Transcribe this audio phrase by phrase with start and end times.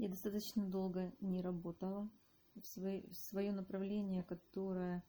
[0.00, 2.08] Я достаточно долго не работала
[2.54, 5.04] в, свое, в свое направление, которое,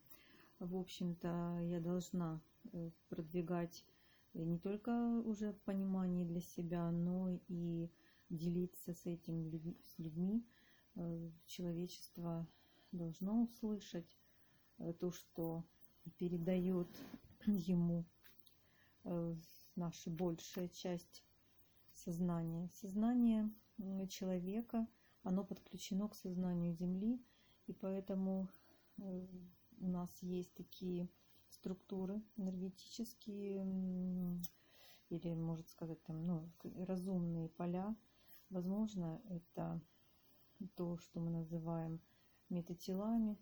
[0.60, 2.42] в общем-то, я должна
[2.74, 3.86] э, продвигать
[4.34, 4.90] не только
[5.24, 7.90] уже понимание для себя, но и
[8.30, 9.50] делиться с этим
[9.82, 10.46] с людьми.
[10.96, 12.46] Э, человечество
[12.92, 14.20] должно услышать
[14.78, 15.64] э, то, что
[16.18, 16.90] передает
[17.46, 18.04] ему
[19.78, 21.24] наша большая часть
[21.94, 22.70] сознания.
[22.82, 23.50] Сознание
[24.08, 24.88] человека,
[25.24, 27.22] оно подключено к сознанию Земли,
[27.68, 28.50] и поэтому
[28.98, 29.28] э,
[29.80, 31.10] у нас есть такие
[31.50, 33.66] структуры энергетические,
[35.10, 36.50] или, может сказать, там, ну,
[36.88, 37.96] разумные поля.
[38.50, 39.82] Возможно, это
[40.76, 42.00] то, что мы называем
[42.50, 43.38] метателами.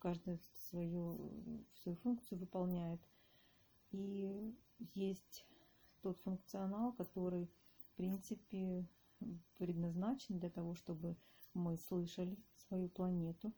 [0.00, 0.38] Каждая
[0.68, 3.00] свою, свою функцию выполняет.
[3.90, 4.54] И
[4.94, 5.46] есть
[6.02, 8.86] тот функционал, который, в принципе,
[9.58, 11.16] предназначен для того, чтобы
[11.54, 12.36] мы слышали
[12.68, 13.52] свою планету,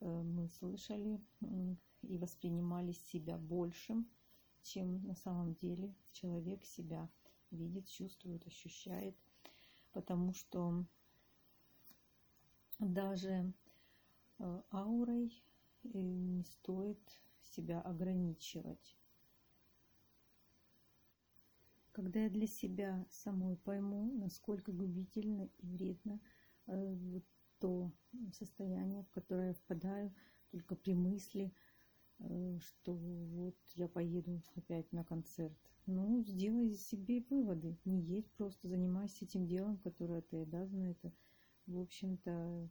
[0.00, 1.20] э, мы слышали
[2.02, 4.08] и воспринимали себя большим,
[4.62, 7.08] чем на самом деле человек себя
[7.50, 9.16] видит, чувствует, ощущает.
[9.92, 10.84] Потому что
[12.78, 13.52] даже
[14.38, 15.42] э, аурой
[15.84, 17.00] э, не стоит
[17.42, 18.96] себя ограничивать.
[21.98, 26.20] Когда я для себя самой пойму, насколько губительно и вредно
[26.68, 27.20] э,
[27.58, 27.90] то
[28.32, 30.14] состояние, в которое я впадаю
[30.52, 31.52] только при мысли,
[32.20, 35.58] э, что вот я поеду опять на концерт.
[35.86, 37.76] Ну, сделай себе выводы.
[37.84, 40.84] Не едь, просто занимайся этим делом, которое ты обязана.
[40.84, 41.12] Это,
[41.66, 42.70] в общем-то,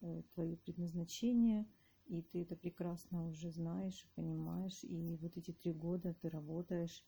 [0.00, 1.68] э, твое предназначение,
[2.06, 4.82] и ты это прекрасно уже знаешь и понимаешь.
[4.82, 7.04] И вот эти три года ты работаешь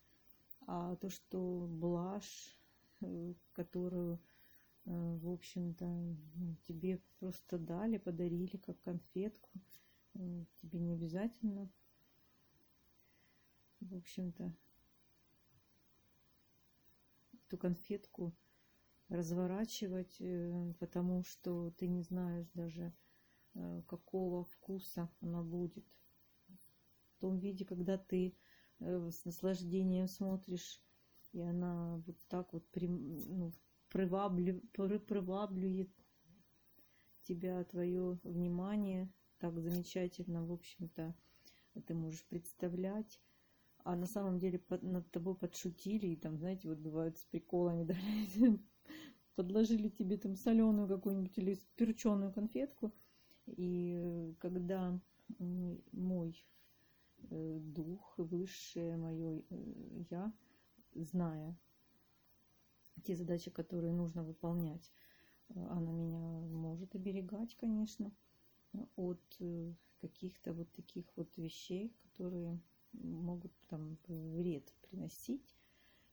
[0.66, 2.58] а то, что блажь,
[3.00, 4.20] э, которую,
[4.84, 9.48] э, в общем-то, ну, тебе просто дали, подарили как конфетку,
[10.14, 11.70] э, тебе не обязательно,
[13.80, 14.52] в общем-то,
[17.46, 18.34] эту конфетку
[19.08, 20.20] разворачивать,
[20.80, 22.92] потому что ты не знаешь даже,
[23.86, 25.86] какого вкуса она будет.
[27.16, 28.36] В том виде, когда ты
[28.80, 30.80] с наслаждением смотришь,
[31.32, 33.52] и она вот так вот ну,
[33.88, 35.90] приваблю, приваблюет
[37.22, 41.14] тебя, твое внимание так замечательно, в общем-то,
[41.86, 43.20] ты можешь представлять.
[43.84, 47.84] А на самом деле под, над тобой подшутили, и там, знаете, вот бывают с приколами,
[47.84, 47.94] да,
[49.36, 52.92] подложили тебе там соленую какую-нибудь или перченую конфетку.
[53.46, 54.98] И э, когда
[55.92, 56.55] мой Э,
[57.30, 60.32] дух, высшее мое э, я,
[60.94, 61.56] зная
[63.04, 64.90] те задачи, которые нужно выполнять,
[65.48, 68.12] э, она меня может оберегать, конечно,
[68.96, 69.22] от
[70.00, 72.60] каких-то вот таких вот вещей, которые
[72.92, 75.56] могут там вред приносить.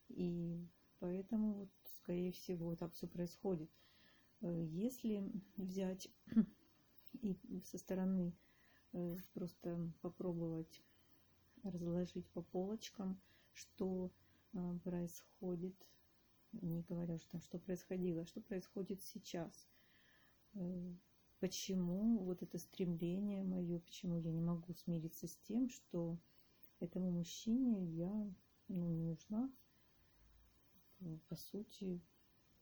[0.08, 0.66] И
[0.98, 3.70] поэтому вот, скорее всего, так все происходит.
[4.40, 6.08] Если взять
[7.22, 8.34] и со стороны
[9.34, 10.82] просто попробовать
[11.64, 13.20] разложить по полочкам,
[13.52, 14.10] что
[14.52, 15.74] а, происходит,
[16.52, 19.68] не говоря что, что происходило, что происходит сейчас.
[20.54, 20.94] Э,
[21.40, 26.18] почему вот это стремление мое, почему я не могу смириться с тем, что
[26.80, 28.32] этому мужчине я
[28.68, 29.50] ну, не нужна.
[31.28, 32.00] По сути,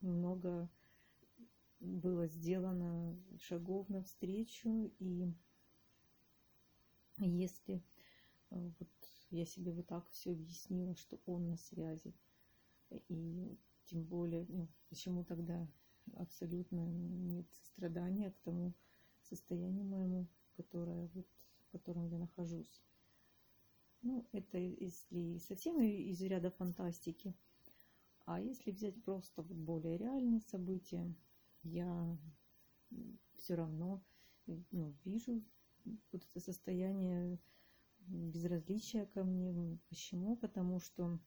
[0.00, 0.68] много
[1.80, 5.32] было сделано шагов навстречу, и
[7.18, 7.82] если
[8.58, 8.88] вот
[9.30, 12.14] я себе вот так все объяснила, что он на связи.
[13.08, 15.66] И тем более, ну, почему тогда
[16.14, 18.74] абсолютно нет сострадания к тому
[19.22, 21.26] состоянию моему, которое, вот,
[21.68, 22.82] в котором я нахожусь.
[24.02, 27.34] Ну, это если совсем из ряда фантастики.
[28.24, 31.14] А если взять просто вот более реальные события,
[31.62, 32.18] я
[33.36, 34.02] все равно
[34.46, 35.42] ну, вижу
[35.84, 37.38] вот это состояние
[38.08, 39.78] безразличия ко мне.
[39.88, 40.36] Почему?
[40.36, 41.18] Потому что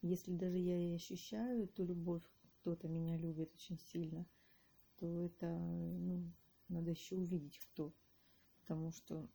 [0.00, 2.22] если даже я и ощущаю эту любовь,
[2.60, 4.26] кто-то меня любит очень сильно,
[4.96, 6.30] то это ну,
[6.68, 7.92] надо еще увидеть кто.
[8.60, 9.28] Потому что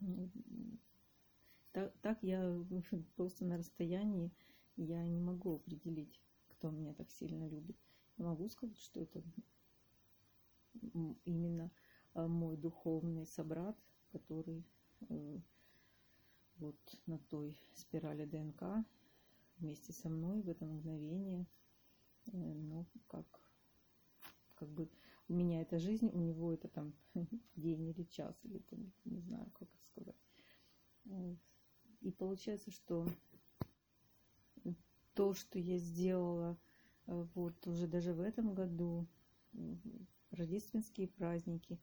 [0.00, 0.30] ну,
[1.72, 2.64] так, так я
[3.16, 4.32] просто на расстоянии
[4.76, 7.76] я не могу определить, кто меня так сильно любит.
[8.16, 9.22] Я могу сказать, что это
[11.24, 11.70] именно
[12.14, 13.76] а, мой духовный собрат,
[14.10, 14.64] который
[15.08, 15.40] э,
[16.56, 16.76] вот
[17.06, 18.84] на той спирали ДНК
[19.58, 21.46] вместе со мной в это мгновение,
[22.26, 23.26] э, ну, как
[25.28, 26.92] у меня это жизнь, у него это там
[27.56, 30.16] день или час, или там, не знаю, как это сказать.
[32.00, 33.06] И получается, что
[35.14, 36.58] то, что я сделала
[37.06, 39.06] э, вот уже даже в этом году,
[40.30, 41.78] рождественские праздники,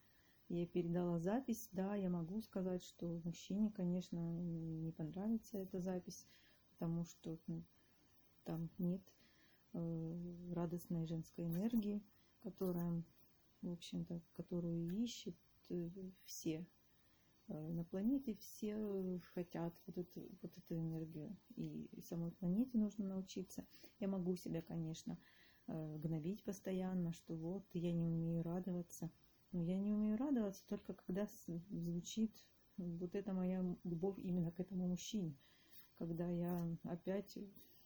[0.50, 6.27] я передала запись, да, я могу сказать, что мужчине, конечно, не понравится эта запись,
[6.71, 7.63] потому что ну,
[8.44, 9.01] там нет
[9.74, 12.03] э, радостной женской энергии,
[12.42, 13.03] которая,
[13.62, 15.36] в общем-то, которую ищут
[15.69, 15.89] э,
[16.25, 16.65] все
[17.47, 21.36] Э, на планете все хотят вот эту, вот эту энергию.
[21.56, 23.65] И самой планете нужно научиться.
[24.00, 25.18] Я могу себя, конечно,
[25.68, 29.12] э, гнобить постоянно, что вот я не умею радоваться.
[29.56, 31.30] Но я не умею радоваться только когда
[31.69, 32.36] звучит
[32.75, 35.34] вот эта моя любовь именно к этому мужчине.
[35.98, 37.38] Когда я опять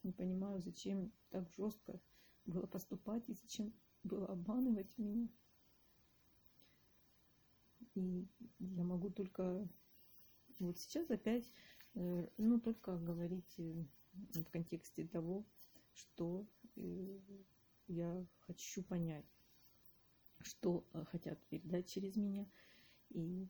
[0.01, 2.01] не понимаю, зачем так жестко
[2.45, 3.71] было поступать и зачем
[4.01, 5.29] было обманывать меня.
[7.93, 8.27] И
[8.57, 9.69] я могу только
[10.57, 11.53] вот сейчас опять,
[11.93, 13.85] э, ну, только говорить э,
[14.33, 15.45] в контексте того,
[15.93, 17.19] что э,
[17.85, 19.38] я хочу понять,
[20.41, 22.47] что хотят передать через меня.
[23.09, 23.47] И,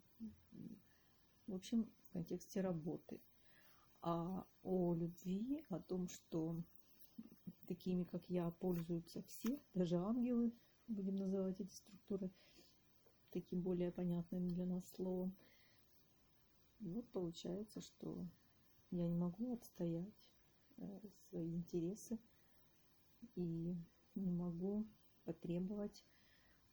[1.47, 3.21] в общем, в контексте работы.
[4.01, 6.63] А о любви, о том, что
[7.67, 10.53] такими, как я, пользуются все, даже ангелы,
[10.87, 12.31] будем называть эти структуры,
[13.31, 15.35] таким более понятным для нас словом.
[16.79, 18.25] И вот получается, что
[18.91, 20.13] я не могу отстоять
[20.77, 20.99] э,
[21.29, 22.17] свои интересы
[23.35, 23.75] и
[24.15, 24.87] не могу
[25.25, 26.05] потребовать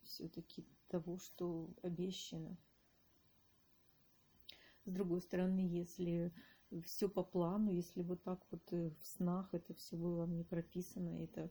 [0.07, 2.57] все-таки того, что обещано.
[4.85, 6.33] С другой стороны, если
[6.85, 11.11] все по плану, если вот так вот э, в снах это все было мне прописано,
[11.23, 11.51] это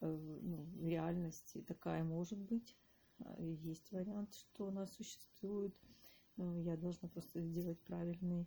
[0.00, 2.76] э, ну, реальность такая может быть,
[3.38, 5.74] есть вариант, что она существует.
[6.36, 8.46] Я должна просто сделать правильные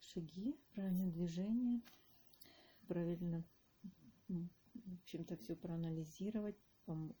[0.00, 1.80] шаги, правильное движение,
[2.88, 3.44] правильно,
[4.28, 6.56] в общем-то, все проанализировать,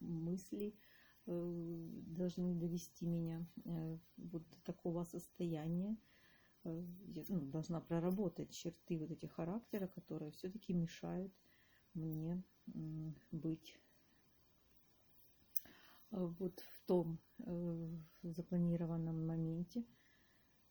[0.00, 0.97] мысли э,
[1.30, 5.96] должны довести меня э, вот до такого состояния.
[6.64, 11.32] Э, я ну, должна проработать черты вот этих характера, которые все-таки мешают
[11.94, 12.42] мне
[13.30, 13.78] быть
[16.10, 17.90] Э, вот в том э,
[18.22, 19.84] запланированном моменте.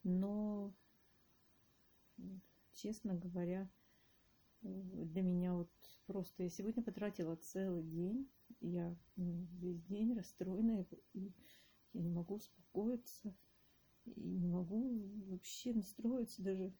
[0.03, 0.73] Но,
[2.73, 3.69] честно говоря,
[4.63, 5.71] э, для меня вот
[6.05, 8.29] просто я сегодня потратила целый день,
[8.61, 11.33] я весь день расстроена, и
[11.93, 13.35] я не могу успокоиться,
[14.05, 16.73] и не могу вообще настроиться даже,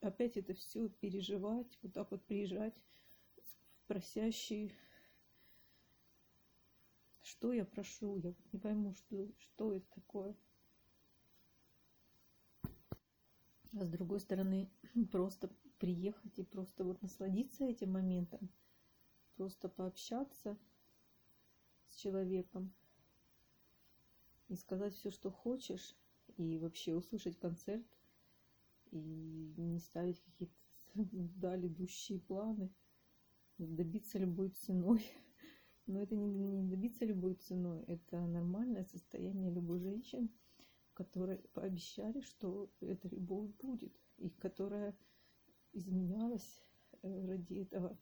[0.00, 2.74] опять это все переживать, вот так вот приезжать
[3.86, 4.72] просящий
[7.24, 8.16] что я прошу?
[8.18, 10.36] Я не пойму, что, что это такое.
[13.72, 14.70] А с другой стороны,
[15.10, 18.50] просто приехать и просто вот насладиться этим моментом,
[19.36, 20.58] просто пообщаться
[21.86, 22.72] с человеком
[24.48, 25.96] и сказать все, что хочешь,
[26.36, 27.86] и вообще услышать концерт,
[28.90, 30.54] и не ставить какие-то
[30.94, 32.72] вдаль идущие планы,
[33.58, 35.04] добиться любой ценой.
[35.86, 40.28] Но это не, не добиться любой ценой, это нормальное состояние любой женщины,
[40.94, 44.96] которой пообещали, что эта любовь будет, и которая
[45.72, 46.62] изменялась
[47.02, 47.98] э, ради этого,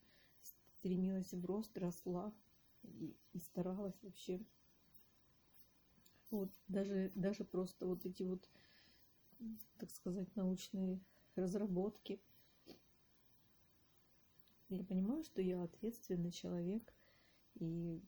[0.82, 2.34] стремилась в рост, росла
[2.82, 4.44] и, и старалась вообще.
[6.30, 8.50] Вот даже, даже просто вот эти вот,
[9.78, 11.00] так сказать, научные
[11.36, 12.20] разработки.
[14.68, 16.92] Я понимаю, что я ответственный человек–
[17.56, 18.02] и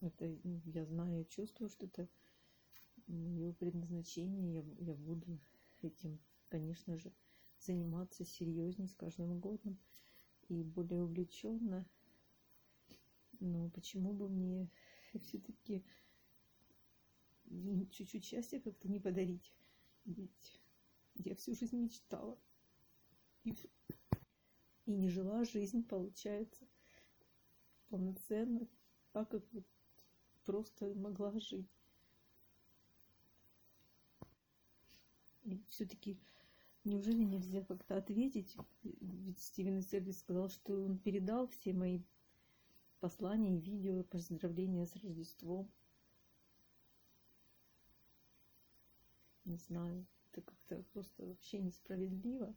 [0.00, 0.26] это
[0.64, 2.08] я знаю, я чувствую, что это
[3.06, 4.62] мое предназначение.
[4.78, 5.38] Я, я буду
[5.82, 7.12] этим, конечно же,
[7.58, 9.78] заниматься серьезнее с каждым годом
[10.48, 11.86] и более увлеченно.
[13.40, 14.70] Но почему бы мне
[15.22, 15.84] все-таки
[17.90, 19.54] чуть-чуть счастья как-то не подарить?
[20.04, 20.60] Ведь
[21.16, 22.38] я всю жизнь мечтала.
[23.44, 23.54] И,
[24.86, 26.66] и не жила жизнь, получается
[27.88, 28.66] полноценно,
[29.12, 29.64] так как вот
[30.44, 31.70] просто могла жить.
[35.44, 36.18] И все-таки
[36.84, 38.56] неужели нельзя как-то ответить?
[38.82, 42.02] Ведь Стивен Сервис сказал, что он передал все мои
[43.00, 45.70] послания и видео, поздравления с Рождеством.
[49.44, 52.54] Не знаю, это как-то просто вообще несправедливо.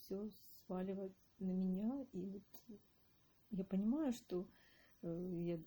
[0.00, 0.30] Все
[0.66, 2.78] сваливать на меня и вот
[3.50, 4.48] я понимаю, что
[5.02, 5.60] э, я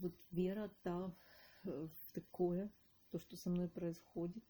[0.00, 1.14] вот вера та
[1.64, 2.70] э, в такое,
[3.10, 4.44] то, что со мной происходит,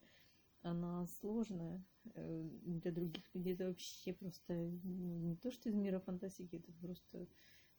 [0.64, 1.84] она сложная.
[2.14, 6.72] Э, Для других людей это вообще просто ну, не то, что из мира фантастики, это
[6.80, 7.28] просто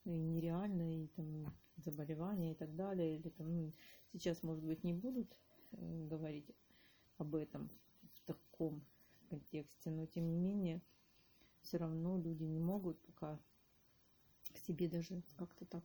[0.06, 3.18] ну, нереально, и там заболевания и так далее.
[3.18, 3.72] Или там, ну,
[4.14, 5.36] сейчас, может быть, не будут
[5.72, 6.50] э, говорить
[7.18, 7.70] об этом
[8.14, 8.86] в таком
[9.30, 10.82] контексте, но тем не менее,
[11.62, 13.40] все равно люди не могут пока
[14.54, 15.84] к себе даже как-то так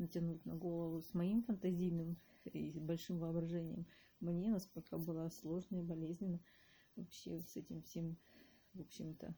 [0.00, 3.86] натянуть на голову с моим фантазийным и большим воображением.
[4.18, 6.40] Мне, насколько было сложно и болезненно
[6.96, 8.16] вообще с этим всем,
[8.74, 9.34] в общем-то,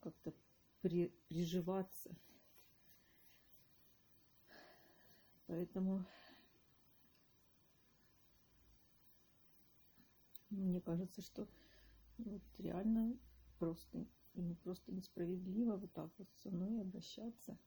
[0.00, 0.34] как-то
[0.82, 2.14] при, приживаться.
[5.46, 6.04] Поэтому
[10.50, 11.48] мне кажется, что
[12.18, 13.16] вот реально
[13.58, 17.58] просто, ну, просто несправедливо вот так вот со мной обращаться.